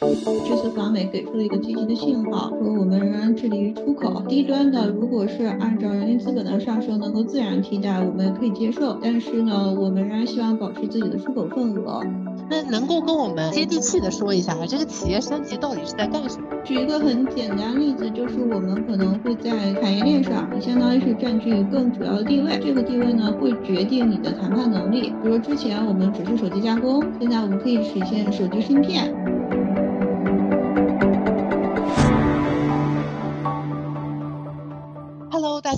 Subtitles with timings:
[0.00, 4.22] 这次访美给出了一个积极的信号，说我们仍然致力于出口。
[4.28, 8.96] 低端的，如果是按照人力资本的上升能够自然替代，我们可以接受。
[9.02, 12.00] 但是呢，我们仍然希望保持自己的出口份额。
[12.48, 16.46] 那能够跟我们接地气的说一下，这个企业升级到底是在干什么？
[16.64, 22.56] 举一个很简单例子，就是我们可能会在产业链上，你相当于是占据更主要的地位。
[22.62, 25.12] 这个地位呢，会决定你的谈判能力。
[25.22, 29.12] 比如之前我们只是手机加工，现在我们可以实现手机芯片。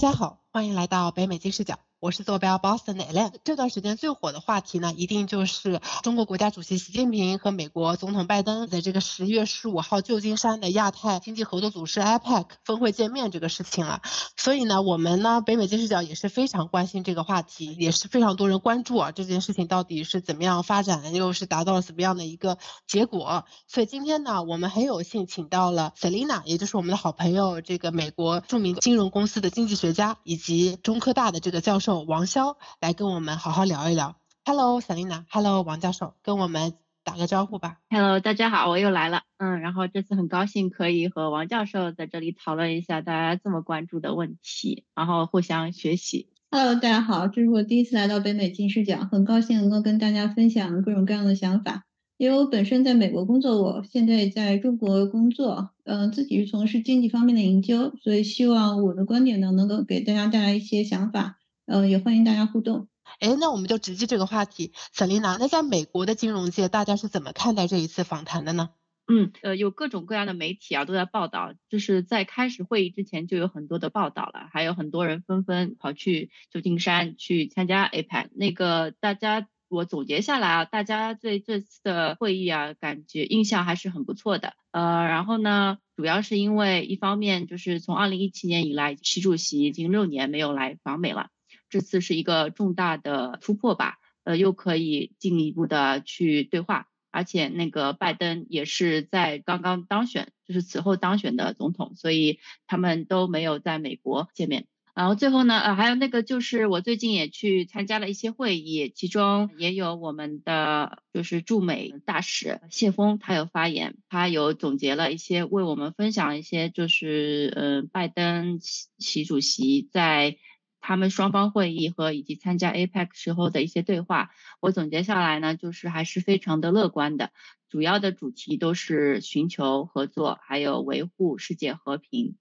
[0.01, 1.79] 大家好，欢迎来到北美金视角。
[2.01, 3.31] 我是坐标 Boston 的 Ellen。
[3.45, 14.01] 这段时间最火的话题呢，一定就是中国国家主席习近平和美国总统拜登在这个十月十五号旧金山的亚太经济合作组织 APEC 峰会见面这个事情了。
[14.37, 22.57] 所以呢，我们呢北美金视角也是非常关心这个话题，也是非常多人关注啊这件事情到底是怎么样发展，又是达到了怎么样的一个
[22.89, 23.45] 结果。
[23.69, 32.03] 所以今天呢，我们很有幸请到了 Selina，也就是我们的好朋友，这个美国著名金融公司的经济学家，以及中科大的这个教授。
[32.03, 34.17] 王潇来跟我们好好聊一聊。
[34.45, 36.73] Hello，Selina，Hello，王教授，跟我们
[37.05, 37.77] 打个招呼吧。
[37.91, 39.23] Hello，大家好，我又来了。
[39.37, 46.31] 嗯，然后这次很高兴可以和王教授在这里讨论一下大家这么关注的问题，然后互相学习。
[46.51, 51.85] Hello，大家好，这是我第一次来到北美金视角，很高兴能够跟大家分享各种各样的想法。
[52.21, 61.39] 因为我本身在美国工作，我现在在中国工作，嗯，自己是从事经济方面的研究，所以希望我的观点呢能够给大家带来一些想法。
[61.65, 62.89] 嗯，也欢迎大家互动。
[63.21, 68.69] 哎，那我们就直击这个话题，Selina，那在美国的金融界，大家是怎么看待这一次访谈的呢？
[69.11, 78.29] 嗯，呃，有各种各样的媒体啊都在报道，就是在开始会议之前就有很多的报道了，还有很多人纷纷跑去旧金山去参加 APEC。
[78.35, 84.55] 那个大家，我总结下来啊，大家对这次的会议啊，感觉印象还是很不错的。
[84.73, 85.79] 呃，然后呢？
[85.97, 91.29] 主要是因为一方面就是从二零一七年以来，习主席已经六年没有来访美了。
[91.69, 104.67] 这次是一个重大的突破吧，呃，又可以进一步的去对话，而且那个拜登也是在刚刚当选，就是此后当选的总统，所以他们都没有在美国见面。
[104.95, 118.59] 然后最后呢，呃，还有那个就是我最近也去参加了一些会议，其中也有我们的就是驻美大使谢峰，他有发言，他有总结了一些，为我们分享一些就是呃拜登
[118.99, 120.37] 习主席在。
[120.83, 124.31] 他们双方会议和以及参加 APEC 时候的一些对话，
[124.61, 127.33] 我总结下来呢，就是还是非常的乐观的。
[127.69, 132.37] 主要的主题都是寻求合作，还有维护世界和平。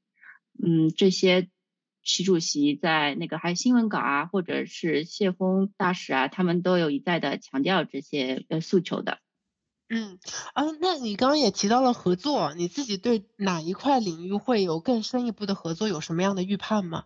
[0.58, 1.50] 嗯，这些
[2.04, 9.20] 习主席在那个还有新闻稿啊，或者是谢峰大使啊，他们都有一再的强调这些呃诉求的。
[9.90, 10.20] 嗯
[10.54, 17.06] 啊，那你刚刚也提到了合作，你自己对哪一块领域会有更深一步的合作有什么样的预判吗？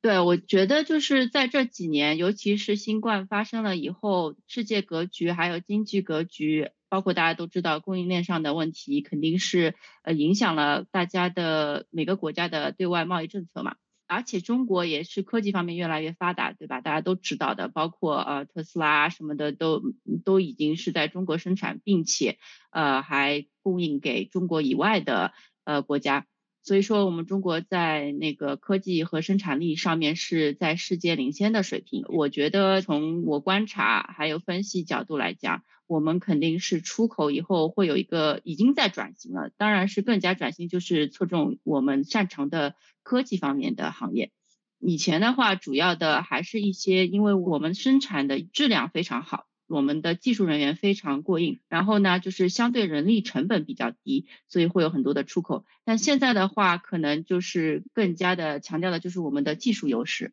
[0.00, 13.74] 对，我觉得就是在这几年，尤其是新冠发生了以后，世界格局还有经济格局，包括大家都知道供应链上的问题，肯定是呃影响了大家的每个国家的对外贸易政策嘛。
[14.08, 16.80] 而且中国也是科技方面越来越发达，对吧？
[16.80, 19.82] 大家都知道的，包括呃特斯拉什么的都
[20.24, 22.38] 都已经是在中国生产，并且
[22.70, 25.32] 呃还供应给中国以外的
[25.64, 26.26] 呃国家。
[26.64, 32.04] 所以说，我们中国在那个科技和生产力上面是在世界领先的水平。
[32.08, 44.30] 我觉得从我观察还有分析角度来讲，我们肯定是出口以后会有一个已经在转型了，当然是更加转型，就是侧重我们擅长的科技方面的行业。
[44.78, 49.46] 以前的话，主要的还是一些，因为我们生产的质量非常好。
[49.66, 55.66] 我们的技术人员非常过硬，然后呢，就是相对人力成本比较低，所以会有很多的出口。
[55.84, 60.32] 但现在的话，可能就是更加的强调的就是我们的技术优势。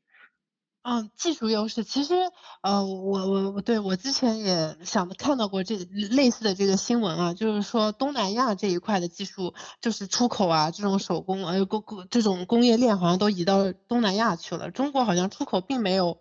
[0.88, 2.14] 嗯，技术优势，其实
[2.62, 16.20] 呃，我我我对我之前也想看到过这类似的这个新闻啊，就是说东南亚这一块的技术，就是出口啊，这种手工呃工工这种工业链好像都移到东南亚去了，中国好像出口并没有。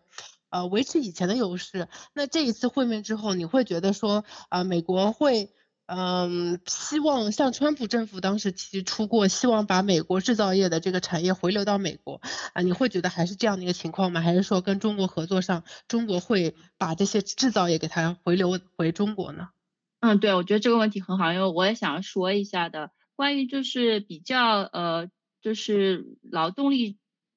[0.51, 1.89] 呃，维持以前的优势。
[2.13, 5.53] 那这一次会面之后，你会觉得说，啊，美国会，
[5.87, 12.23] 嗯，希望像川普政府当时提出过，希望把美国制造业的这个产业回流到美国，
[12.55, 14.23] 啊，你会觉得还是这样的一个情况吗？
[14.23, 19.51] 还是说跟中国合作上，中国会把这些制造业给它回流回中国呢？
[20.01, 25.11] 嗯，对，我觉得这个问题很好，因为我也想说一下的，关于就是比较，呃，
[25.43, 26.97] 就是劳动力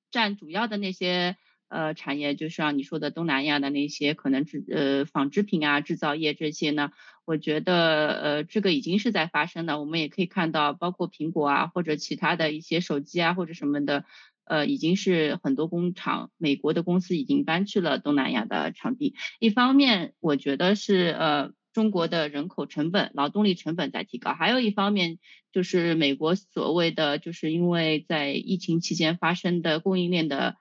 [0.10, 1.36] 占主要的那些。
[1.70, 6.92] 呃，产业就像你说的东南亚的那些可能制呃纺织品啊制造业这些呢，
[7.28, 9.80] 我觉得呃这个已经是在发生的。
[9.80, 14.06] 我们也可以看到，包括苹果啊或者其他的一些手机啊或者什么的，
[14.46, 19.14] 呃已经是很多工厂，美国的公司已经搬去了东南亚的场地。
[19.40, 21.52] 一方面，我觉得是呃。
[21.74, 25.20] 中国的人口成本、劳动力成本在提高，还有一方面
[25.52, 30.56] 就是美国所谓的，就是因为在疫情期间发生的供应链的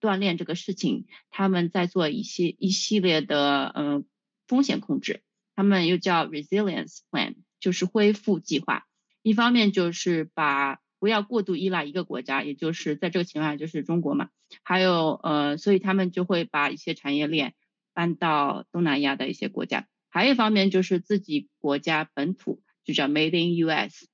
[0.00, 4.06] 断裂这个事情，他们在做一些一系列的嗯
[4.48, 5.20] 风险控制，
[5.54, 8.86] 他们又叫 resilience plan，就是恢复计划。
[9.22, 14.30] 一方面就是把不要过度依赖一个国家，也就是在这个情况下就是中国嘛，
[14.62, 17.54] 还有呃，所以他们就会把一些产业链
[17.92, 19.86] 搬到东南亚的一些国家。
[20.08, 24.06] 还有一方面就是自己国家本土，就叫 Made in US，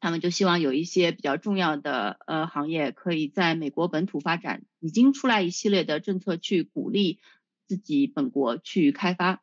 [0.00, 7.20] 他们就希望有一些比较重要的呃行业可以在美国本土发展，已经出来一系列的政策去鼓励
[7.66, 9.42] 自己本国去开发。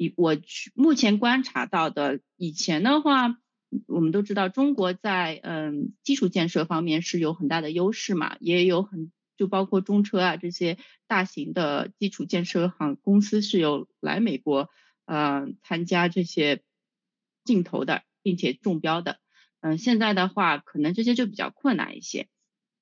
[0.00, 0.34] 以我
[0.74, 3.36] 目前观察到的，以前的话，
[3.86, 9.12] 我们都知道中国在嗯基础建设方面是有很大的优势嘛，也有很。
[9.36, 10.76] 就包括中车啊这些
[11.06, 14.68] 大型的基础建设行公司是有来美国
[15.06, 16.62] 呃参加这些
[17.42, 19.18] 竞投的，并且中标的。
[19.60, 22.28] 嗯，现在的话可能这些就比较困难一些。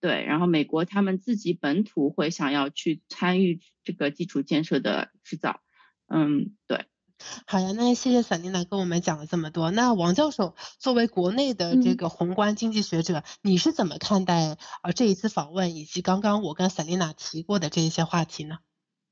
[0.00, 5.62] 对，然后美国他们自己本土会想要去参与这个基础建设的制造。
[6.08, 6.86] 嗯，对。
[7.46, 9.70] 好呀，那谢谢萨琳娜跟我们讲了这么多。
[9.70, 18.58] 那王教授作为国内的这个宏观经济学者，你是怎么看待呃这一次访问以及刚刚我跟萨琳娜提过的这一些话题呢？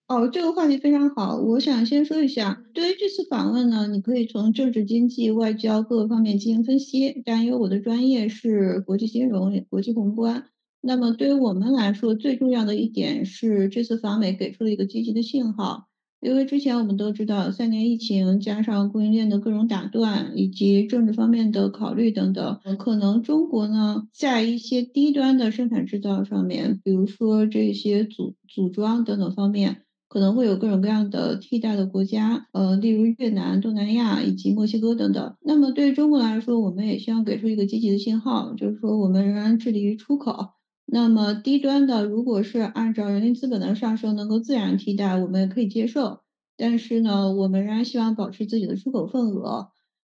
[0.08, 7.22] 哦，这个话题非常好，我想先说一下，对于这次访问呢，你可以从政治、经济、外交各个方面进行分析。
[7.24, 10.44] 但因为我的专业是国际金融、国际宏观，
[10.80, 15.88] 那么对于我们来说，最重要的一点是这次访美给出了一个积极的信号。
[16.26, 35.36] 因为之前我们都知道，三年疫情加上供应链的各种打断，以及政治方面的考虑等等，可能中国呢在一些低端的生产制造上面，比如说这些组组装等等方面，可能会有各种各样的替代的国家，呃，例如越南、东南亚以及墨西哥等等。
[35.42, 40.55] 那么对于中国来说，我们也希望给出一个积极的信号，就是说我们仍然致力于出口。
[40.88, 46.20] 那么低端的，如果是按照人力资本的上升能够自然替代，我们也可以接受。
[46.56, 49.68] 但是呢，我们仍然希望保持自己的出口份额，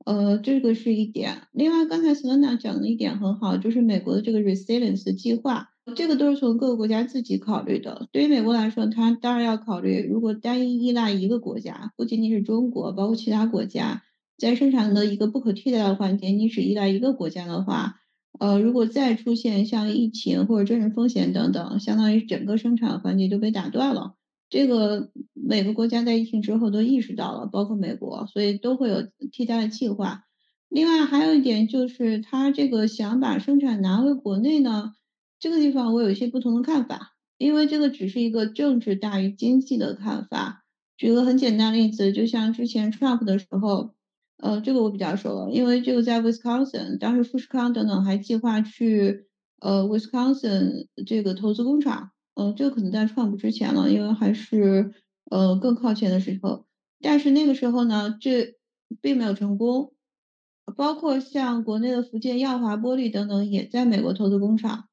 [0.07, 1.43] 呃，这个是一点。
[1.51, 8.09] 另外，刚才 s e l n a 讲的一点很好，就是美国的这个 resilience 计划，这个都是从各个国家自己考虑的。
[8.13, 14.03] 对于美国来说，它当然要考虑，如果单一依赖一个国家，不仅仅是中国，包括其他国家，
[14.39, 17.97] 在生产的一个不可替代的环节，你只依赖一个国家的话。
[18.41, 24.15] 呃，如果再出现像疫情或者政治风险等等，相当于整个生产环节就被打断了。
[24.49, 30.25] 这个每个国家在疫情之后都意识到了，包括美国，所以都会有替代的计划。
[30.71, 34.95] 另外还有一点就是，他这个想把生产拿回国内呢，
[35.39, 40.65] 这个地方我有一些不同的看法，因为这个只是一个政治大于经济的看法。
[40.97, 43.91] 举个很简单例子，就像之前 Trump 的时候。
[44.43, 49.27] 呃，这个我比较熟了，因为这个在 Wisconsin，当时富士康等等还计划去
[49.61, 54.95] 呃 Wisconsin 这个投资工厂，呃，这个可能在创 u 之前了，因为还是
[55.31, 56.65] 呃更靠前的时候，
[57.03, 58.55] 但是那个时候呢，这
[59.03, 59.93] 并没有成功，
[60.75, 64.87] 包括像国内的福建耀华玻璃等等也在美国投资工厂，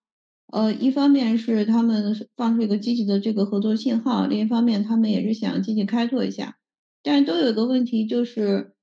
[0.51, 6.57] 呃，一方面是他们放出一个积极的这个合作信号，另一方面他们也是想积极开拓一下，
[7.01, 8.73] 但是都有一个问题就是。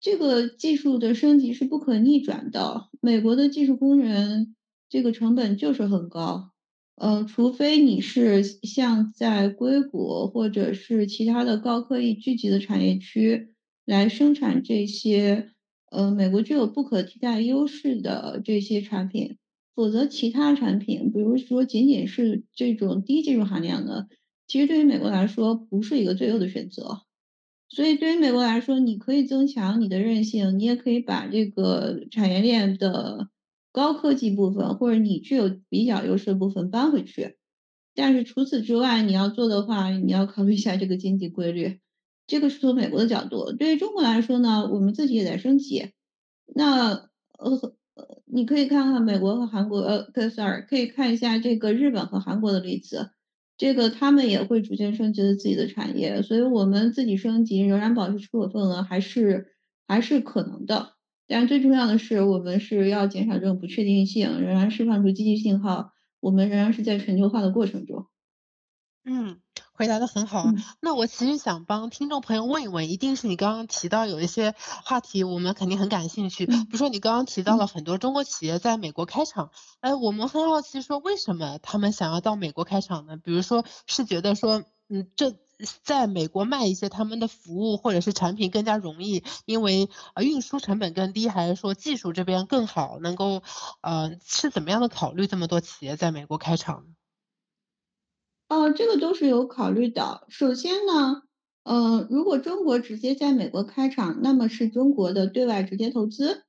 [0.00, 2.88] 这个技术的升级是不可逆转的。
[3.00, 4.54] 美国的技术工人
[4.88, 6.50] 这个成本就是很高，
[6.96, 13.48] 呃，除非你是像在硅谷或者是其他的高科技聚集的产业区
[13.84, 15.50] 来生产这些，
[15.90, 19.38] 呃，美国具有不可替代优势的这些产品，
[19.74, 24.08] 否则其他产品，比如说仅仅是这种低技术含量的，
[24.46, 27.05] 其实对于美国来说不是一个最优的选择。
[27.68, 33.28] 所以，对于美国来说，你可以增强你的韧性，你也可以把这个产业链的
[33.72, 37.36] 高科技部分，或者你具有比较优势的部分搬回去。
[37.94, 41.80] 但是除此之外，你要做的话，你要考虑一下这个经济规律。
[42.26, 43.52] 这个是从美国的角度。
[43.52, 45.90] 对于中国来说呢，我们自己也在升级。
[46.54, 46.90] 那
[47.38, 47.50] 呃
[47.94, 53.10] 呃，你可以看看美国和韩国，呃，Sir，可以看一下这个日本和韩国的例子。
[53.56, 59.54] 这个他们也会逐渐升级自己的产业，所以我们自己升级仍然保持出口份额还是
[59.86, 60.94] 还是可能的。
[61.26, 65.92] 但最重要的是，我们是要减少这种不确定性，仍然释放出积极信号。
[66.20, 68.06] 我们仍然是在全球化的过程中。
[69.04, 69.40] 嗯，
[69.76, 70.46] 回答的很好。
[70.80, 74.54] 那我其实想帮听众朋友问一问，一定是你刚刚提到有一些
[74.84, 76.46] 话题，我们肯定很感兴趣。
[76.46, 83.16] 比如说你刚刚提到了很多中国企业在美国开厂，哎，我们很好奇，说为什么他们想要到美国开厂呢？
[83.16, 85.34] 比如说是觉得说，嗯，这
[85.82, 93.42] 在美国卖一些他们的服务或者是产品更加容易，因为呃运输成本更低，还是说技术这边更好，能够
[93.80, 96.84] 呃是怎么样的考虑这么多企业在美国开厂？
[98.50, 100.22] 哦，这个都是有考虑的。
[100.28, 101.22] 首先呢，
[101.64, 106.44] 呃，如果中国直接在美国开厂，那么是中国的对外直接投资。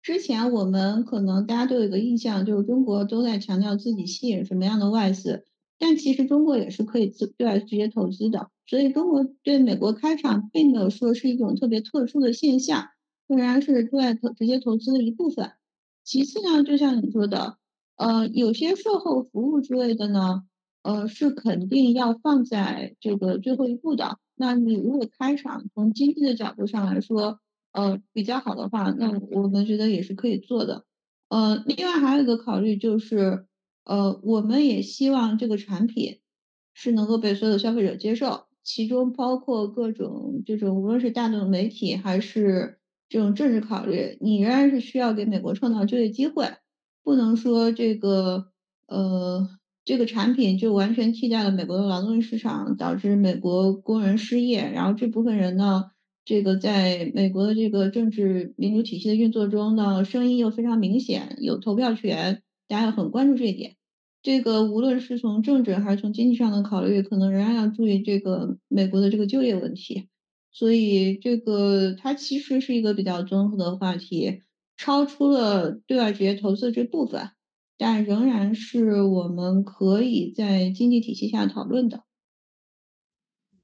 [0.00, 5.44] 之前我们可能大家都有一个印象，就是中国都在强调自己吸引什么样的外资，
[5.78, 8.48] 但其实中国也是可以自对外直接投资的。
[8.66, 12.88] 所以中国对美国开厂，并没有说是一种特别特殊的现象，
[13.28, 15.50] 仍然是对外投直接投资的一部分。
[16.02, 17.58] 其次呢，就像你说的，
[17.96, 20.44] 呃，有些售后服务之类的呢。
[20.82, 24.18] 呃，是肯定要放在这个最后一步的。
[24.34, 27.38] 那你如果开场从经济的角度上来说，
[27.72, 30.84] 呃，比较好的话，那我们觉得也是可以做的。
[31.28, 33.46] 呃，另外还有一个考虑就是，
[33.84, 36.18] 呃，我们也希望这个产品
[36.74, 46.48] 是能够被所有消费者接受，其中包括各种这种无论是大众媒体还是这种政治考虑，你仍然是需要给美国创造就业机会，
[47.04, 48.48] 不能说这个
[48.88, 49.48] 呃。
[49.84, 54.70] 这个产品就完全替代了美国的劳动力市场，导致美国工人失业。
[54.70, 55.90] 然后这部分人呢，
[56.24, 63.74] 这个在美国的这个政治民主体系的运作中呢，声音又非常明显，有投票权，大家很关注这一点。
[64.22, 70.06] 这个无论是从政治还是从经济上的考虑，可能仍然要注意这个美国的这个就业问题。
[70.52, 74.42] 所以这个它其实是一个比较综合的话题，
[74.76, 77.30] 超出了对外直接投资这部分。
[77.82, 82.04] 但仍然是我们可以在经济体系下讨论的。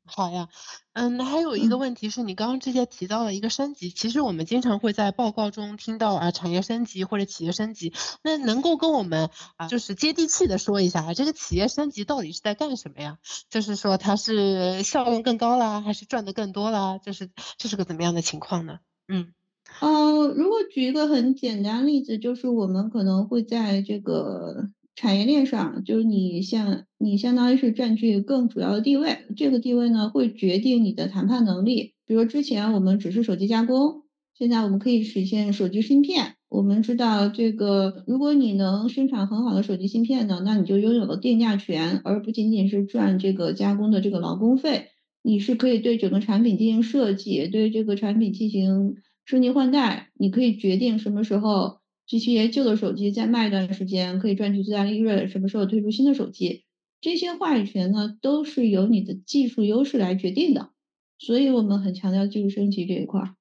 [0.04, 0.48] 好呀，
[0.92, 7.92] 嗯，那还有一个问题是你刚刚这些提到了一个升级，其实我们经常会在报告中听到啊，产业升级或者企业升级，
[8.25, 13.18] 那能够跟我们啊，就是接地气的说一下啊，这个企业升级到底是在干什么呀？
[13.50, 16.98] 就是说它是效用更高啦，还是赚的更多啦？
[16.98, 18.80] 就是这是个怎么样的情况呢？
[19.06, 19.32] 嗯。
[19.80, 31.94] 呃，如果举一个很简单例子，就是我们可能会在这个产业链上，就是你像你相当于是占据更主要的地位，这个地位呢会决定你的谈判能力。
[32.06, 34.02] 比如之前我们只是手机加工，
[34.37, 36.34] 现在我们可以实现手机芯片。
[36.48, 44.88] 我们知道这个，如果你能生产很好的手机芯片呢，那你就拥有了定价权，而不仅仅是赚这个加工的这个劳工费。
[45.22, 48.96] 你是可以对整个产品进行设计，对这个产品进行。
[49.28, 56.64] 升级换代，你可以决定什么时候这些旧的手机再卖一段时间，可以赚取最大利润；什么时候推出新的手机，
[57.02, 60.70] 这些话语权呢，都是由你的技术优势来决定的。
[61.18, 63.35] 所以我们很强调技术升级这一块儿，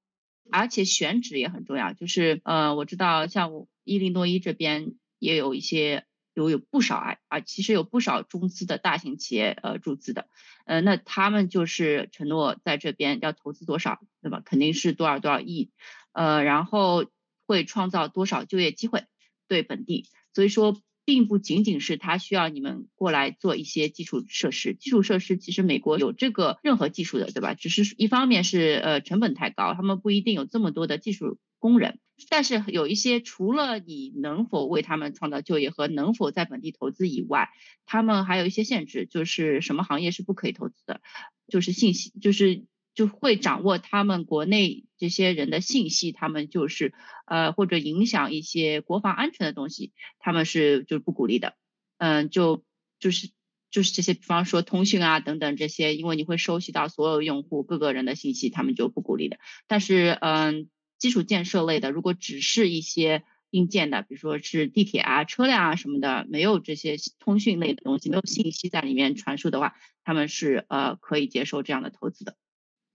[0.52, 1.94] 而且选址也很重要。
[1.94, 3.50] 就是呃，我知道像
[3.86, 6.04] 伊利诺伊这边也有一些。
[6.34, 10.28] 有有不少啊啊，其实有不少中资的大型企业呃注资的，
[10.68, 14.42] 呃，那他们就是承诺在这边要投资多少，对吧？
[14.44, 15.72] 肯定是多少多少亿，
[16.12, 17.06] 呃，然后
[17.46, 19.06] 会创造多少就业机会
[19.48, 27.54] 对本地，所以说并不仅仅是他需要你们过来做一些基础设施，基础设施其实美国有这个任何技术的，对吧？
[27.54, 32.00] 只是一方面是呃成本太高，他们不一定有这么多的技术工人。
[32.32, 37.50] 但是有一些除了你能否为他们创造就业和能否在本地投资以外，
[37.86, 41.00] 他们还有一些限制，就是什么行业是不可以投资的，
[41.48, 46.96] 就是信息，就是就会掌握他们国内这些人的信息，他们就是
[47.28, 51.54] 呃或者影响一些国防安全的东西，他们是就是不鼓励的，
[52.00, 52.64] 嗯，就
[53.00, 53.30] 就是
[53.70, 59.38] 就是这些，比方说通讯啊等等这些，因为你会收集到所有用户各个人的信息，他们就不鼓励的。
[59.68, 60.68] 但是嗯。
[60.98, 72.36] 基础建设类的，如果只是一些硬件的，比如说是地铁啊、车辆啊什么的，没有这些通讯类的东西，没有信息在里面传输的话，他们是呃可以接受这样的投资的。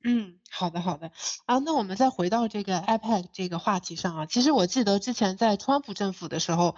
[0.04, 1.12] 嗯，好的好的
[1.46, 6.74] 啊，那我们再回到这个 iPad 这个话题上啊，其实我记得之前在川普政府的时候，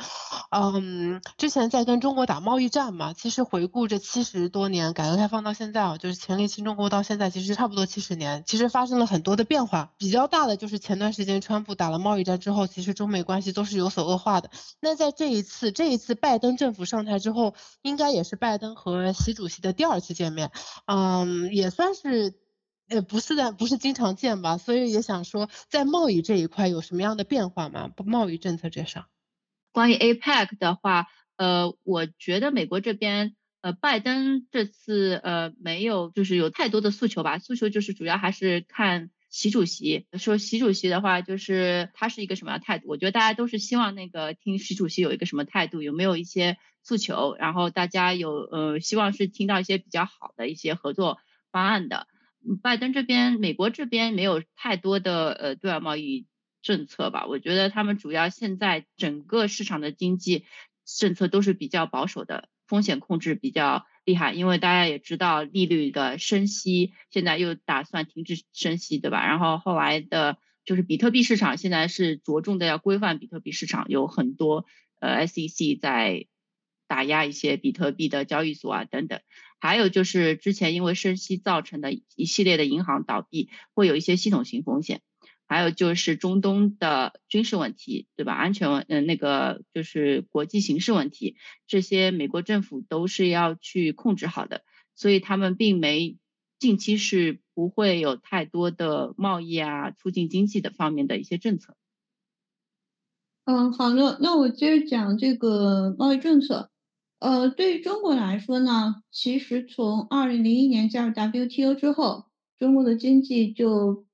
[0.50, 14.50] 嗯，之前在跟中国打贸易战嘛，其实回顾这七十多年改革开放到现在啊，就是前立新中国到现在其实差不多七十年，其实发生了很多的变化，比较大的就是前段时间川普打了贸易战之后，其实中美关系都是有所恶化的。
[14.80, 20.50] 那在这一次这一次拜登政府上台之后，应该也是拜登和习主席的第二次见面，
[20.86, 22.43] 嗯，也算是。
[22.88, 27.88] 呃，不是的，不是经常见吧，所以也想说，在贸易这一块有什么样的变化吗？
[27.88, 29.06] 不，贸易政策这上，
[29.72, 40.06] 关于 APEC 的话，呃，我觉得美国这边呃，拜登这次呃没有就是有太多的诉求吧，诉求就是主要还是看习主席。
[40.18, 42.88] 说习主席的话，就是他是一个什么样态度？
[42.88, 47.34] 我觉得大家都是希望那个听习主席有一个什么态度，有没有一些诉求？
[47.38, 51.16] 然后大家有呃希望是听到一些比较好的一些合作
[51.50, 52.06] 方案的。
[52.62, 56.26] 拜登这边，美国这边没有太多的呃对外贸易
[56.62, 57.26] 政策吧？
[57.26, 60.44] 我觉得他们主要现在整个市场的经济
[60.84, 64.32] 政策都是比较保守的，风险控制比较厉害。
[64.32, 69.26] 因为大家也知道利率的升息，现在又打算停止升息，对吧？
[69.26, 74.66] 然后后来的就是比特币市场现在是着重的要规范比特币市场，有很多
[75.00, 76.26] 呃 SEC 在
[76.86, 79.20] 打压一些比特币的交易所啊等等。
[79.64, 85.00] 还有就是之前因为升息造成的一系列的银行倒闭，会有一些系统性风险。
[85.46, 88.34] 还有就是中东的军事问题，对吧？
[88.34, 96.18] 安全问，嗯，那个就是国际形势问题，这些美国政府都是要去控制好的，所以他们并没
[96.58, 101.74] 近期是不会有太多的贸易啊、促进经济的方面的一些政策。
[103.46, 106.70] 嗯，好的，那我接着讲这个贸易政策。
[107.24, 112.26] 呃，对于中国来说呢，其实从二零零一年加入 WTO 之后，
[112.58, 114.04] 中国的经济就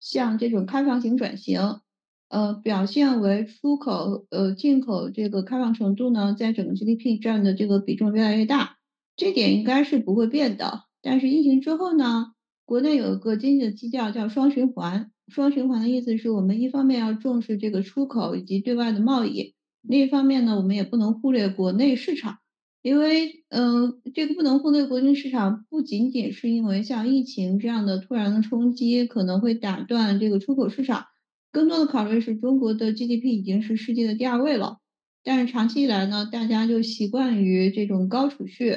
[0.00, 1.80] 向这种开放型转型，
[2.28, 8.76] 呃，表现为出口、呃进口这个开放程度呢，在整个 GDP 占的这个比重越来越大，
[9.16, 10.82] 这点应该是不会变的。
[11.00, 12.32] 但是疫情之后呢，
[12.66, 22.36] 国内有一个经济的基调叫双循环，双循环的意思是我们一方面要重视这个出口以及对外的贸易，另一方面呢，我们也不能忽略国内市场。
[22.88, 31.04] 因为，嗯，这个不能忽略国内市场，不仅仅是因为像疫情这样的突然的冲击可能会打断这个出口市场，
[31.52, 34.78] 更多的考虑是中国的 GDP 已经是世界的第二位了。
[35.22, 38.74] 但是长期以来呢，大家就习惯于这种高储蓄，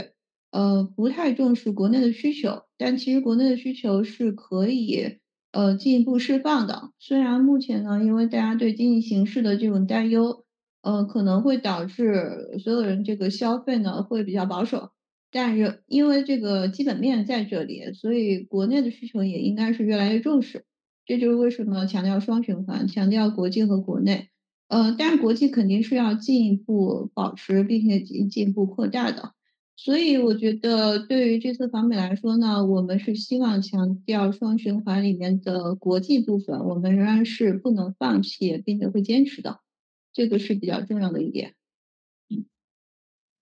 [0.51, 2.63] 呃，不太重视国内的需求。
[2.77, 5.19] 但其实国内的需求是可以，
[5.53, 6.91] 呃，进一步释放的。
[6.99, 10.43] 虽然目前呢，因为大家对经济形势的这种担忧。
[10.81, 14.89] 呃，可能会导致所有人这个消费呢会比较保守，
[15.31, 20.65] 但是因为这个基本面在这里，所以国内的需求也应该是越来越重视。
[21.05, 24.29] 这就是为什么强调双循环，强调国际和国内。
[24.69, 29.33] 呃，但是国际肯定是要进一步保持，并且进进一步扩大的。
[29.75, 39.59] 所以我觉得对于这次访美来说呢，我们是希望强调双循环里面的国际部分，我们仍然是不能放弃，并且会坚持的。
[40.13, 41.55] 这个是比较重要的一点，
[42.29, 42.45] 嗯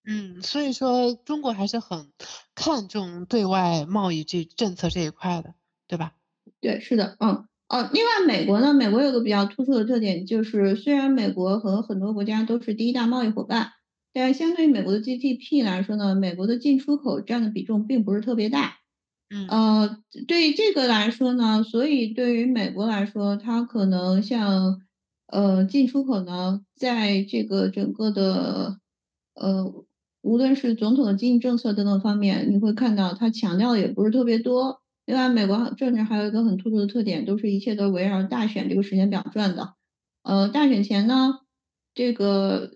[0.05, 2.11] 嗯，所以说中国还是很
[2.55, 5.53] 看重对外贸易这政策这一块的，
[5.87, 6.13] 对吧？
[6.61, 7.89] 对，是的，嗯哦。
[7.93, 13.73] 另外，美国呢，美国有个比较突出的特点，就是虽然美国和很多国家都是第一大贸易伙伴，
[14.13, 18.77] 但是相对于美国的 GDP 来说呢，美国的进出口占的比重并不是特别大。
[19.29, 24.81] 嗯呃，对于这个来说呢，所以对于美国来说，它可能像。
[25.31, 28.79] 呃，进出口呢，在这个整个的
[29.35, 29.63] 呃，
[30.21, 34.81] 无论是总统的经济政策等等方面，你会看到他强调的也不是特别多。
[35.05, 39.73] 另外，美国政治还有一个很突出的特点，都是一切都围绕大选这个时间表转的。
[40.23, 41.39] 呃，大选前呢，
[41.93, 42.71] 这个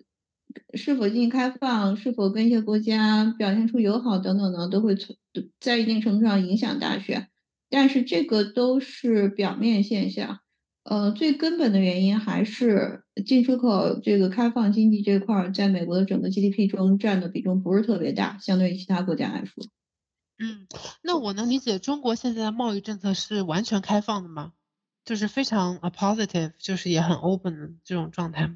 [0.74, 5.16] 是否进行开放，是否跟一些国家表现出友好等等呢，都会从
[5.60, 7.30] 在一定程度上影响大选。
[7.70, 10.40] 但是这个都是表面现象。
[10.84, 19.64] 呃，最根本的原因还是进出口这个开放经济这块儿，在美国的整个 GDP 中占的比重不是特别大，相对于其他国家来说。
[20.40, 20.68] 嗯，
[21.04, 24.54] 那我能理解中国现在的贸易政策是完全开放的吗？
[25.06, 28.54] 就是非常 a positive，就是也很 open 的这种状态。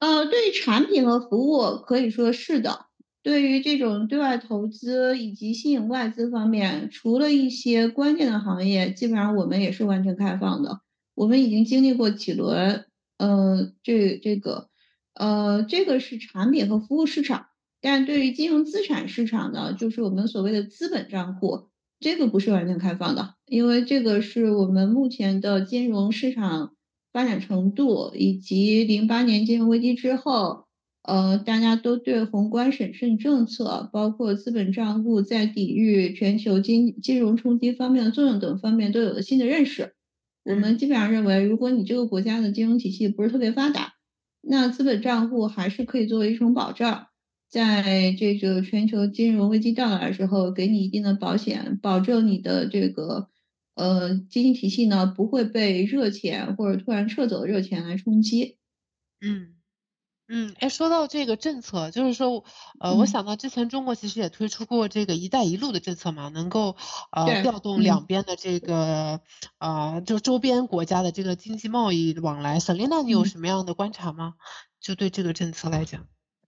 [0.00, 2.86] 呃，对于产品和服务可以说是的。
[3.22, 10.80] 对于这种对外投资以及吸引外资方面，除了一些关键的行业，基本上我们也是完全开放的。
[11.14, 12.84] 我们已经经历过几轮，
[13.18, 14.68] 呃，这这个，
[15.14, 17.46] 呃，这个是产品和服务市场，
[17.80, 21.68] 但对于金融资产市场呢，就是我们所谓的资本账户，
[22.00, 26.74] 这个不是完全开放的，因为这个是我们目前的金融市场
[27.12, 30.64] 发展程度，以及零八年金融危机之后，
[31.02, 39.94] 呃，大家都对宏观审慎政策，包括资本账户在抵御全球金金融冲击方面的作用等方面，都有了新的认识。
[40.44, 43.94] 我们基本上认为，如果你这个国家的金融体系不是特别发达，
[44.42, 47.06] 那资本账户还是可以作为一种保障，
[47.48, 53.30] 在这个全球金融危机到来的时候，给你一定的保险，保证你的这个
[53.74, 58.58] 呃经济体系呢不会被热钱或者突然撤走的热钱来冲击。
[59.20, 59.53] 嗯
[60.26, 62.44] 嗯，哎，说到这个政策，就是说，
[62.80, 66.76] 呃，我想到之前中国其实也推出过这个“一带一路”的政策嘛，能够
[67.12, 69.20] 呃调动两边的这个
[69.58, 72.58] 呃就周边国家的这个经济贸易往来。
[72.58, 74.32] 沈丽娜，你有什么样的观察吗？
[74.80, 76.06] 就对这个政策来讲？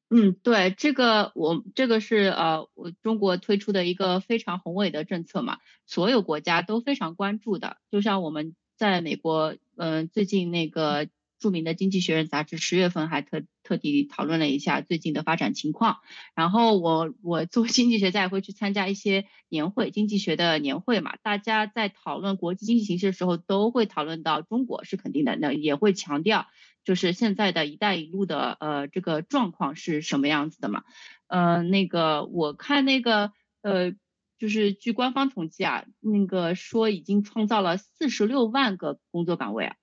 [0.08, 7.76] 嗯，对，这个我这个是呃我中国推出的一个非常宏伟的政策嘛，所有国家都非常关注的。
[7.90, 11.08] 就像我们在美国，嗯，最近那个。
[11.38, 15.98] 著名的《经济学人》杂志十月份还特特地讨论了一下最近的发展情况。
[16.34, 21.16] 然后我我做经济学家也会去参加一些年会，经济学的年会嘛。
[21.22, 26.46] 大家在讨论国际经济形势的时候，都会讨论到中国是肯定的，那也会强调
[26.84, 30.84] 就是现在的一带一路的呃这个状况是什么样子的嘛。
[31.26, 33.92] 呃，那个我看那个呃
[34.38, 39.76] 就是据官方统计啊，那个说已经创造了四十六万个工作岗位啊。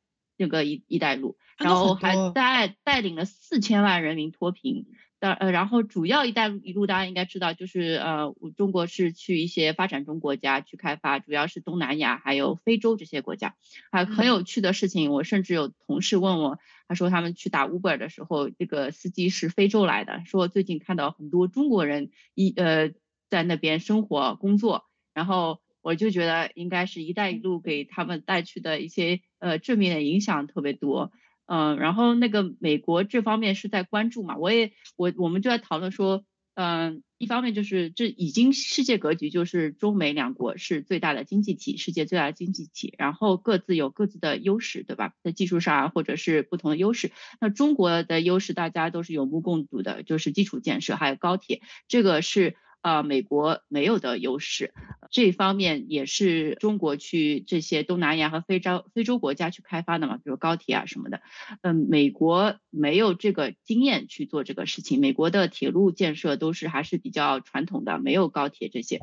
[0.43, 4.88] 这个一一带路，然后还带带领了四千万人民脱贫，
[5.19, 13.56] 当呃，然后主要一带一路大家应该知道，就是呃，中国是去一些发展中国家去开发，主要是东南亚还有非洲这些国家。
[13.89, 22.91] 还很有趣的事情，我甚至有同事问我，他说他们去打 Uber 的时候，这个司机是非洲来的，说最近看到很多中国人一呃
[23.29, 25.62] 在那边生活工作，然后。
[25.86, 31.12] 我就觉得应该是一带一路给他们带去的一些呃正面的影响特别多，
[31.45, 36.23] 嗯，然后那个美国这方面是在关注嘛，我也我我们就在讨论说，
[36.56, 45.13] 嗯，一方面就是这已经世界格局就是中美两国是最大的经济体，世界最大的经济体，然后各自有各自的优势，对吧？
[45.21, 52.56] 在技术上啊，或者是不同的优势，那中国的优势大家都是有目共睹的，就是基础建设还有高铁，这个是。
[52.84, 54.74] 啊，美国没有的优势，
[55.10, 61.22] 这方面也是中国去这些东南亚和非洲非洲国家去开发的嘛，比如高铁啊什么的。
[61.62, 69.00] 嗯，美国没有这个经验去做这个事情，美国的铁路建设都是还是比较传统的，没有高铁这些。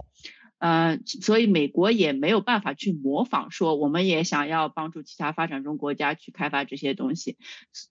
[0.61, 7.39] 呃，所以美国也没有办法去模仿，说我们也想要帮助其他发展中国家去开发这些东西，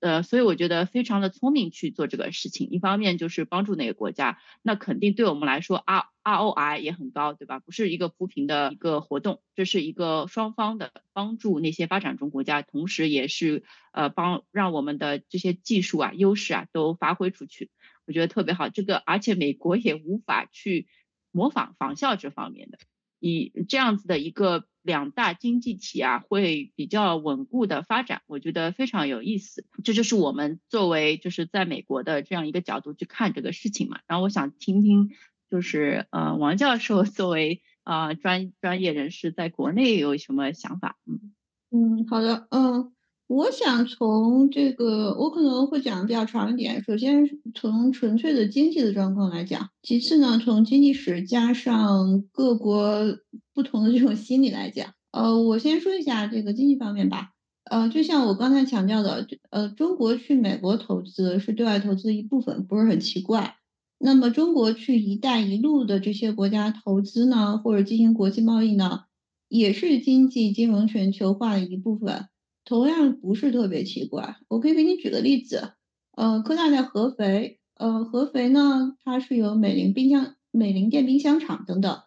[0.02, 2.70] 呃，所以我觉得非常的聪明去做这个事情。
[2.70, 7.58] 一方面就是帮助那个国家，那肯定对我们来说，R ROI 也很高，对吧？
[7.58, 17.72] 不是一个扶贫的一个活动，这是一个双方的帮助那些发展中国家，同时也是呃帮让我们的这些技术啊、优势啊都发挥出去，
[18.06, 18.70] 我觉得特别好。
[18.70, 20.86] 这个而且美国也无法去。
[21.32, 22.78] 模仿仿效这方面的，
[23.20, 29.66] 以这样子的一个两大经济体啊，会比较稳固的发展，我觉得非常有意思。
[29.84, 34.00] 这就是我们作为就是在美国的这样一个角度去看这个事情嘛。
[34.08, 35.10] 然后我想听听，
[35.50, 40.98] 就是呃王教授作为啊专专业人士，在国内有什么想法？
[41.06, 41.34] 嗯
[41.72, 42.94] 嗯，好的，嗯。
[43.30, 46.84] 我想从这个，我可能会讲的比较长一点。
[46.84, 53.20] 首先从纯粹的经济的状况来讲，其次呢，从经济史加上各国
[53.54, 54.96] 不同的这种心理来讲。
[55.12, 57.30] 呃，我先说一下这个经济方面吧。
[57.66, 63.58] 呃，就像我刚才强调的，呃，中国去美国投资是对外投资的一部分，不是很奇怪。
[64.00, 69.02] 那么中国去“一带一路”的这些国家投资呢，或者进行国际贸易呢，
[69.48, 72.26] 也是经济金融全球化的一部分。
[72.70, 75.72] 同样不是特别奇怪，我可以给你举个例子，
[76.16, 82.00] 呃，科大在合肥，呃，合肥呢，它是有美林冰箱、美林电冰箱厂等等，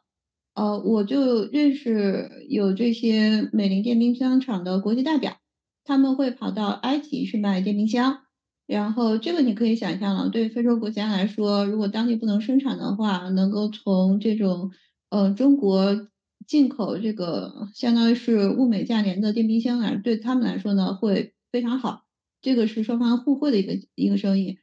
[0.55, 5.37] 呃，我就认识有这些美林电冰箱厂的国际代表，
[5.85, 8.21] 他们会跑到埃及去卖电冰箱，
[8.69, 14.71] 然后这个你可以想象了，对非洲国家来说，如果当地不能生产的话，能够从这种
[15.11, 16.07] 呃中国。
[16.53, 22.03] 进口这个相当于是物美价廉的电冰箱来，对他们来说呢会非常好。
[22.43, 24.59] 这个是双方互惠的一个一个生意，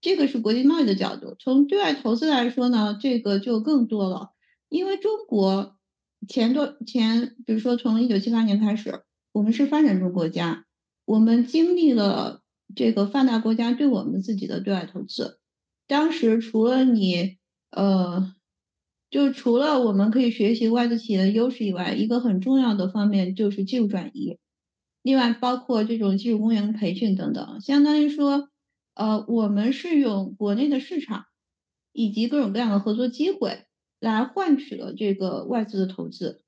[0.00, 1.36] 这个是国际贸易的角度。
[1.38, 4.30] 从对外投资来说呢，这个就更多了。
[4.70, 5.76] 因为中国
[6.26, 10.64] 前多前，比如说从一九七八年开始，我们是发展中国家，
[11.04, 12.40] 我们经历了
[12.74, 15.40] 这个发达国家对我们自己的对外投资。
[15.86, 17.36] 当时除了你
[17.70, 18.32] 呃。
[19.14, 24.38] 就除了我们可以学习外资企业的优势以外，一个很重要的方面就是技术转移。
[25.02, 28.48] 另外，包括这种技术工人培训等等，相当于说，
[28.94, 31.26] 呃，我们是用国内的市场
[31.92, 33.66] 以及各种各样的合作机会
[34.00, 36.42] 来换取了这个外资的投资。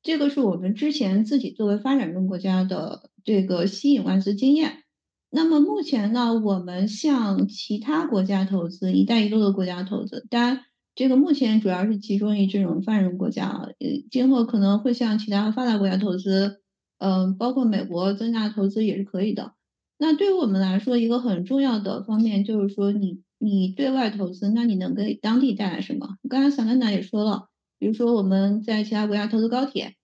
[0.00, 4.84] 这个是我们之前自己作为发展中国家的这个吸引外资经验。
[5.28, 10.60] 那么目前呢，我们向其他国家投资，一带一路的国家投资，当然。
[10.94, 13.76] 这个目前主要是集中于这种发展中国家，呃，
[14.10, 16.60] 今后可能会向其他发达国家投资，
[16.98, 19.54] 嗯，包括美国增加投资也是可以的。
[19.98, 26.16] 那对于我们来说，一个很重要的方面就是说，你你对外投资，那你能给当地带来什么？
[26.28, 29.94] 刚才小丹娜也说了，比如说我们在其他国家投资高铁，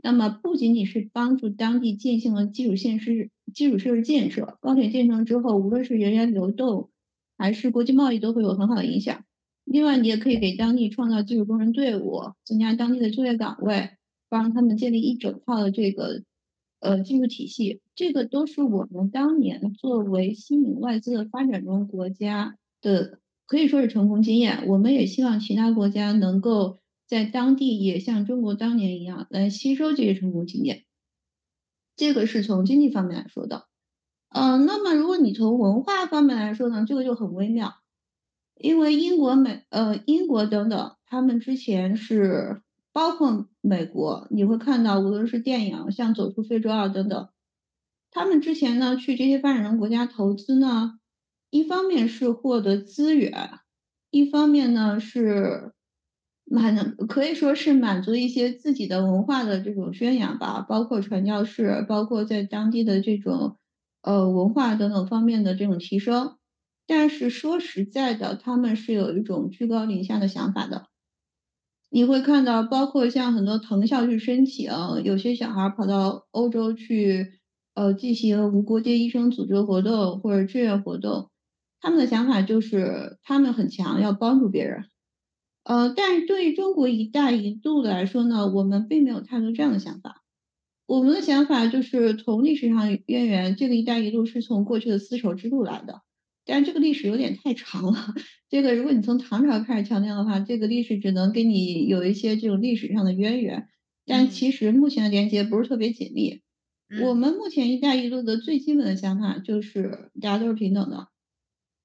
[0.00, 6.90] 那么不仅仅是帮助当地进行了基础设施、基础设施建设，高铁建成之后，无论是人员流动
[7.36, 9.25] 还是国际贸易，都会有很好的影响。
[9.66, 13.90] 另外，你也可以给当地创造技术工人队伍，增加当地的就业岗位，
[14.28, 16.22] 帮他们建立一整套的这个
[16.78, 17.80] 呃技术体系。
[17.96, 24.68] 这个都是我们当年作为吸引外资的发展中国家的，可以说是成功经验。
[24.68, 30.84] 我们也希望其他国家能够在当地也像中国当年一样来吸收这些成功经验。
[31.96, 33.66] 这个是从经济方面来说的。
[34.28, 37.74] 嗯，那么如果你从文化方面来说呢，这个就很微妙。
[38.58, 47.28] 因为英国、美呃英国等等，他们之前是包括美国，你会看到无论是电影像《走出非洲二》等等，
[48.10, 50.98] 他们之前呢去这些发展中国家投资呢，
[51.50, 53.50] 一方面是获得资源，
[54.10, 55.72] 一方面呢是
[56.44, 63.58] 满可以说是满足一些自己的文化的这种宣扬吧，包括传教士，包括在当地的这种
[64.00, 66.36] 呃文化等等方面的这种提升。
[66.86, 70.86] 但是说实在的，他们是有一种居高临下的想法的。
[71.88, 74.70] 你会看到，包括像很多藤校去申请，
[75.04, 77.38] 有些小孩跑到欧洲去，
[77.74, 81.30] 呃，进行无国界医生组织活动或者志愿活动，
[81.80, 84.86] 他们的想法就是他们很强，要帮助别人。
[85.62, 90.22] 呃，但是对于中国“一带一路”来说呢，我们并没有太多这样的想法。
[90.86, 96.02] 我们的想法就是从历史上渊源，这个“一带一路”是从过去的丝绸之路来的。
[96.46, 98.14] 但这个历史有点太长了。
[98.48, 103.68] 这个如果你从唐朝开始强调的话，这个历史只能给你有一些这种历史上的渊源。
[104.06, 106.40] 但其实目前的连接不是特别紧密。
[107.02, 111.08] 我们目前“一带一路”的最基本的想法就是大家都是平等的。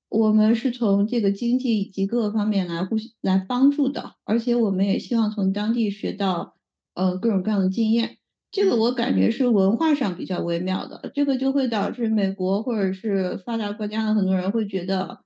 [0.08, 6.56] 我们是从这个经济以及各个方面来互来帮助的，而且我们也希望从当地学到
[6.93, 8.17] 呃各种各样的经验。
[8.52, 15.22] 这个我感觉是文化上比较微妙的，这个就会导致美国或者是发达国家的很多人会觉得，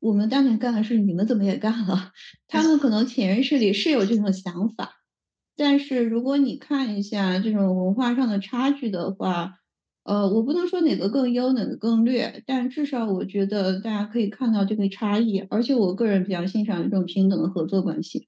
[0.00, 2.12] 我们当年干的事你们怎么也干了？
[2.46, 4.92] 他们可能潜意识里是有这种想法，
[5.56, 9.54] 但是如果你看一下这种文化上的差距的话，
[10.04, 18.26] 呃，我不能说哪个更优哪个更劣，但至少我觉得大家可以看到这个差异，而且我个人比较欣赏这种平等的合作关系。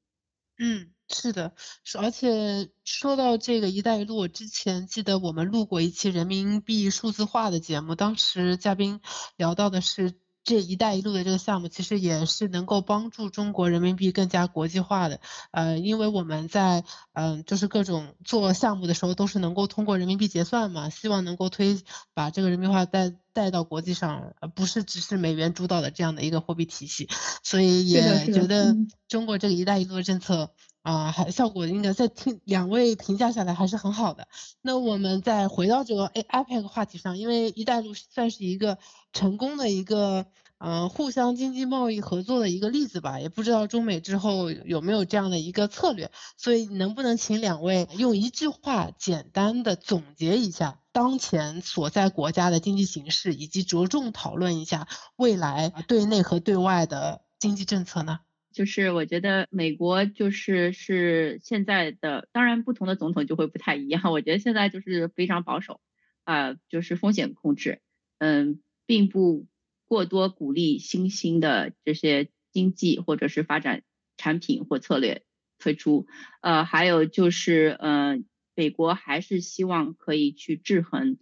[0.59, 0.91] 嗯。
[1.12, 9.01] 是的，是而且说到这个“一带一路”，我之前记得我们录过一期人民币数字化的节目，当时嘉宾
[9.37, 15.20] 聊到的是这一带一路的这个项目，其实也是能够帮助中国人民币更加国际化的。
[15.51, 21.79] 呃，因为我们在嗯，就是各种做项目的时候，都是能够通过人民币结算嘛，希望能够推
[22.14, 27.09] 把这个人民币化带带到国际上，而不是只是美元主导的这样的一个货币体系。
[27.42, 28.77] 所以也觉得
[29.09, 30.55] 中国这个“一带一路”的政策。
[30.83, 34.29] 啊，还效果应该在听两位评价下来还是很好的。
[34.62, 38.79] 那我们再回到这个 AIPAC 话题上，因为一带一路算是一个
[39.12, 40.25] 成功的一个
[40.57, 46.11] 嗯互相经济贸易合作的一个例子吧，也不知道中美之后有没有这样的一个策略。
[46.38, 58.21] 所以能不能请两位用一句话简单的总结一下当前所在国家的经济形势，以及着重讨论一下未来对内和对外的经济政策呢？
[58.53, 64.11] 就是我觉得美国就是是现在的，当然不同的总统就会不太一样。
[64.11, 65.81] 我觉得现在就是非常保守，
[66.25, 67.81] 啊，就是风险控制，
[68.19, 69.47] 嗯，并不
[69.87, 73.85] 过多鼓励新兴的这些经济或者是发展
[74.17, 75.23] 产品或策略
[75.59, 76.09] 推出。
[76.41, 81.19] 呃，还有就是，嗯，美国还是希望可以去制衡，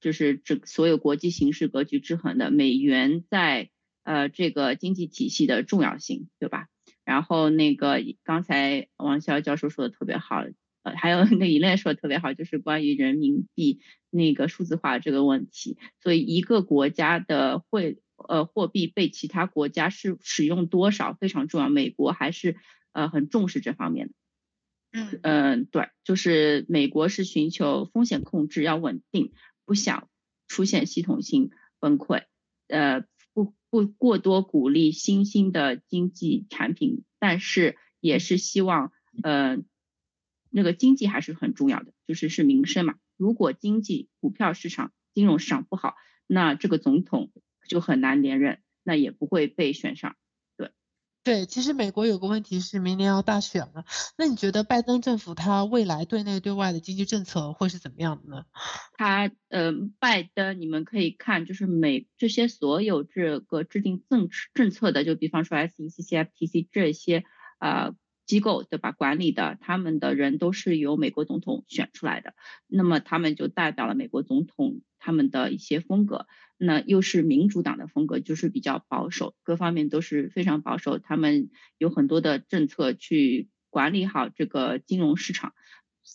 [0.00, 3.70] 就是这所有国际形势格局制衡的美元在。
[4.08, 6.68] 呃，这个经济体系的重要性，对吧？
[7.04, 10.46] 然后那个刚才王潇教授说的特别好，
[10.82, 15.76] 呃，还有那一类说的特别好，就是关于人民币那个数字化这个问题。
[16.02, 22.56] 所以一个国家的汇呃货币被其他国家是使用多少非常重要，美国还是
[22.92, 24.14] 呃很重视这方面的。
[24.92, 29.32] 嗯嗯，对，就是美国是寻求风险控制要稳定，
[29.66, 30.08] 不想
[30.46, 32.22] 出现系统性崩溃，
[32.68, 33.04] 呃。
[33.70, 39.58] 不过多鼓励新兴的经济产品，但是也是希望，呃，
[40.50, 42.94] 那个经济还是很重要的，就是是民生嘛。
[43.16, 45.94] 如果经济、股票市场、金融市场不好，
[46.26, 47.30] 那这个总统
[47.68, 50.16] 就很难连任，那也不会被选上。
[51.28, 53.84] 对，其实美国有个问题是明年要大选了，
[54.16, 58.46] 那你觉得拜登政府他未来对内对外的经济政策会是怎么样的呢？
[58.96, 67.24] 他呃，拜登你们可以看，就是美这些所有这个制定政政策的，就比方说 SEC、CFTC 这些
[67.58, 67.92] 啊
[68.24, 68.92] 机构对吧？
[68.92, 72.32] 管理的他们的人都是由美国总统选出来的，
[72.66, 76.26] 那么他们就代表了美国总统他们的一些风格。
[76.58, 80.98] 那又是民主党的风格，就是比较保守，各方面都是非常保守。
[80.98, 85.54] 他们有很多的政策去管理好这个金融市场，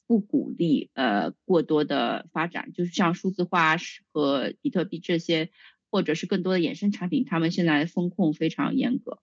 [0.06, 3.77] 不鼓励呃过多的发展，就是像数字化
[4.12, 5.49] 和比特币这些，
[5.89, 9.19] 或者是更多的衍生产品，他们现在风控非常严格。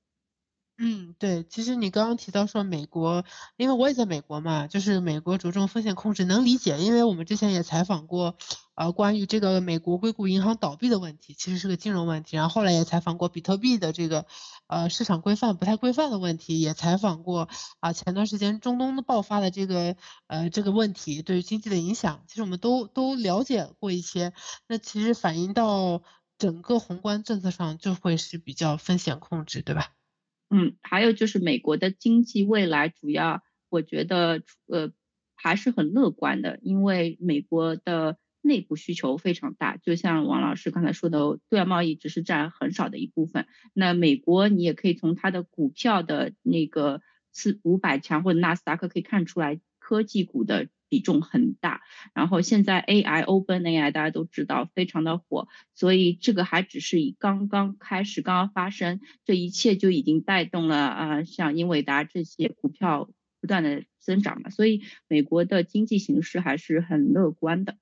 [0.82, 3.22] 嗯，对，其实你刚刚提到说美国，
[3.58, 8.34] 因为我也在美国嘛，就是美国着重风险控制，能理解，因为我们之前也采访过，
[8.76, 14.24] 呃，关于这个美国硅谷银行倒闭的问题，其实是个金融问题，然后后来也采访过比特币的这个，
[14.68, 19.96] 呃，市场规范不太规范的问题，也采访过啊，前段时间中东的爆发的这个，
[20.28, 24.32] 呃，这个问题对于经济的影响，其实我们都都了解过一些，
[24.66, 26.02] 那其实反映到
[26.38, 29.88] 整个宏观政策上就会是比较风险控制，对吧？
[30.50, 34.92] 嗯，还有就是美国的经济未来主要，我觉得呃
[35.36, 43.46] 还是很乐观的，因为美国的内部需求非常大，就像王老师刚才说的，对外贸易只是占很少的一部分。
[43.72, 47.00] 那美国你也可以从它的股票的那个
[47.32, 50.68] 四五百强或者纳斯达克可以看出来，科技股的。
[50.90, 63.08] 比重很大，然后现在 AI Open AI 大家都知道非常的火，所以这个还只是以刚刚开始，刚刚发生，这一切就已经带动了啊，像英伟达这些股票
[63.40, 67.76] 不断的增长嘛，所以美国的经济形势还是很乐观的。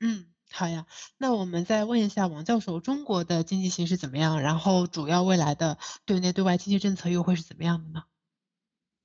[0.00, 0.86] 嗯，好呀，
[1.18, 4.42] 那我们再问一下王教授，中国的经济形势怎么样？
[4.42, 8.02] 然后主要未来的对内对外经济政策又会是怎么样的呢？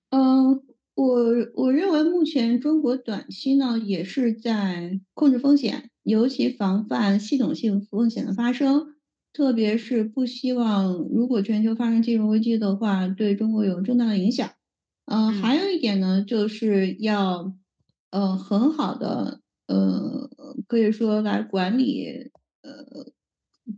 [0.10, 0.64] 嗯。
[0.96, 8.96] 我我认为目前中国短期呢也是在控制风险，尤其防范系统性风险的发生，
[9.34, 14.52] 特别是不希望如果全球发生金融危机的话，对中国有重大的影响。
[15.06, 17.54] 嗯，还有一点呢，就是要
[18.12, 20.30] 呃很好的呃
[20.68, 22.32] 可以说来管理
[22.62, 23.12] 呃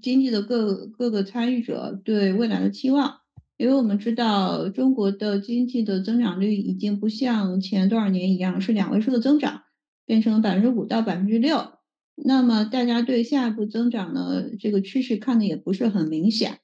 [0.01, 3.21] 经济的各各个参与者对未来的期望。
[3.57, 9.63] 因为我们知道中国的经济的增长率已经不像前多少年一样是两位数的增长，
[10.05, 11.73] 变成了百分之五到百分之六。
[12.15, 16.59] 那么大家对下一步增长的这个趋势看的也不是很明显。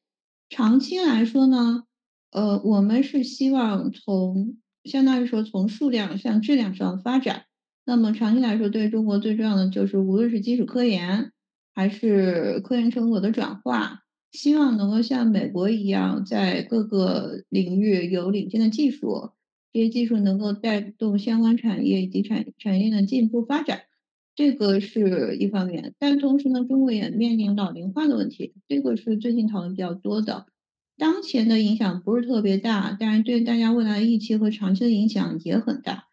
[0.49, 1.83] 长期来说呢，
[2.31, 7.45] 呃，我们是希望从相当于说从数量向质量上发展。
[7.85, 11.31] 那么长期来说，对中国最重要的就是无论是基础科研
[11.73, 14.01] 还是科研成果的转化。
[14.33, 19.29] 希望能够像美国一样，在各个领域有领先的技术，
[19.71, 23.83] 这些技术能够带动相关产业以及产产业的进一步发展，
[24.35, 25.93] 这个是一方面。
[25.99, 30.47] 但同时呢，中国也面临老龄化的问题，这个是最近讨论比较多的。
[30.97, 36.05] 当前的影响不是特别大，但是对大家未来的预期和长期的影响也很大。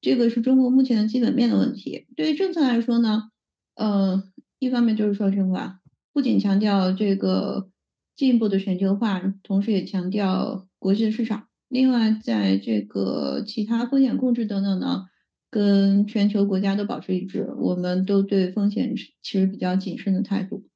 [0.00, 2.06] 这个是中国目前的基本面的问题。
[2.16, 3.30] 对于政策来说呢，
[3.74, 4.22] 呃，
[4.60, 5.80] 一方面就是说实话。
[6.14, 7.68] 不仅强调这个
[8.14, 11.48] 进一步的全球化，同时也强调国际的市场。
[11.66, 15.06] 另外，在这个其他风险控制等等呢，
[15.50, 17.52] 跟全球国家都保持一致。
[17.58, 20.68] 我们都对风险其实比较谨慎的态度。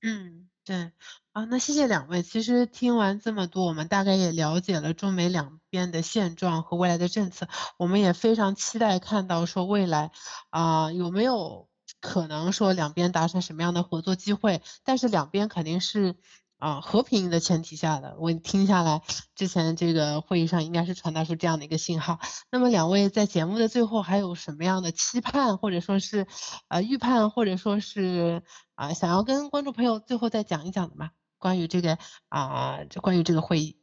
[0.00, 0.92] 嗯，对。
[1.32, 2.22] 啊，那谢谢两位。
[2.22, 7.48] 其实听完这么多，我们大概也了解了中美两边的现状和未来的政策。
[7.78, 10.12] 我们也非常期待看到说未来
[10.50, 11.68] 啊有没有。
[12.00, 16.16] 可能说两边达成什么样的合作机会，但是两边肯定是
[16.58, 18.16] 啊和平的前提下的。
[18.18, 19.02] 我听下来，
[19.34, 22.20] 之前这个会议上应该是传达出这样的一个信号。
[22.50, 26.26] 那么两位在节目的最后还有什么样的期盼，或者说是
[26.68, 28.42] 呃预判，或者说是
[28.74, 31.10] 啊想要跟观众朋友最后再讲一讲的吗？
[31.38, 33.78] 关于这个啊，关于这个会议。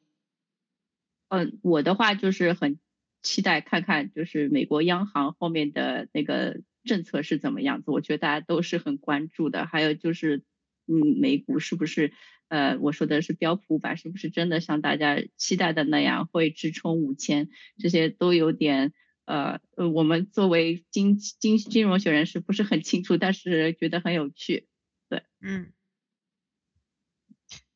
[1.30, 2.80] 嗯，我的话就是很
[3.24, 6.62] 期待看看，就是美国央行后面的那个。
[6.86, 7.92] 政策是怎么样子？
[7.92, 9.66] 我觉得大家都是很关注的。
[9.66, 10.44] 还有就是，
[10.86, 12.12] 嗯，美股是不是，
[12.50, 17.48] 呃，我说的是标普五百，是不是真的像大家期待的那样会直冲五千？
[17.78, 18.92] 这些都有点，
[19.24, 24.68] 呃，呃，我们作为金金金融学人士不是很清楚，但是觉得很有趣。
[25.08, 25.72] 对，嗯，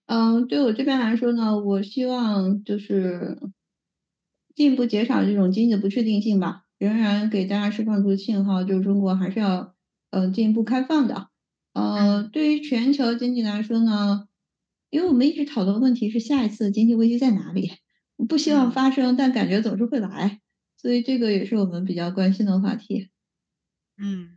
[0.07, 3.39] 嗯，对我这边来说呢，我希望就是
[4.57, 6.63] 进一步减少这种经济的不确定性吧。
[6.77, 9.75] 仍然给大家释放出信号，就是中国还是要
[10.11, 11.29] 呃进一步开放的。
[11.73, 14.27] 呃，对于全球经济来说呢，
[14.89, 17.71] 因为我们一直讨论问题是下一次经济危机在哪里？
[18.27, 20.41] 不希望发生，但感觉总是会来，
[20.75, 23.09] 所以这个也是我们比较关心的话题。
[23.97, 24.36] 嗯。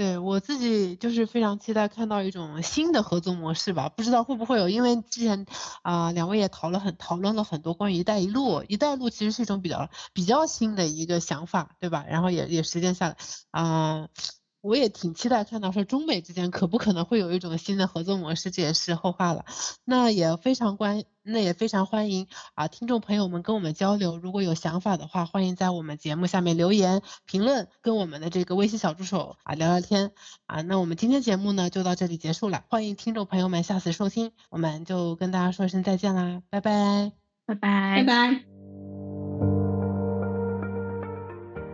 [0.00, 5.44] 对我自己就是非常期待看到一种新的合作模式吧，不知道会不会有，因为之前
[5.82, 12.06] 啊两位也讨论很讨论了很多关于“一带一路”，“一带一路”其实是一种比较比较新的一个想法，对吧？
[12.08, 13.16] 然后也也实践下来
[13.50, 14.08] 啊。
[14.60, 19.44] 我也挺期待看到说中美之间可不可能会有一种新的合作模式，这也是后话了。
[19.84, 24.18] 那也非常关，那也非常欢迎啊，听众朋友们跟我们交流。
[24.18, 30.12] 如果有想法的话，欢迎在我们节目下面留言评论，跟我们的这个微信小助手啊聊聊天
[30.46, 30.60] 啊。
[30.62, 37.12] 那我们今天节目呢就到这里结束了，欢迎听众朋友们下次收听，我们就跟大家说声再见啦，拜拜，
[37.46, 38.49] 拜拜，拜拜。